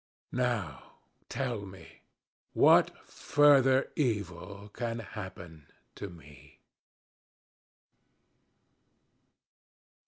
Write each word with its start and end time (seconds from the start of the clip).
Now 0.33 0.93
tell 1.29 1.59
me 1.63 2.01
what 2.53 3.07
further 3.07 3.91
evil 3.95 4.71
can 4.73 4.97
happen 4.97 5.67
to 5.93 6.09
me? 6.09 6.57